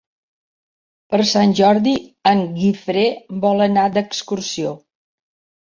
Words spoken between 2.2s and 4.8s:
en Guifré vol anar d'excursió.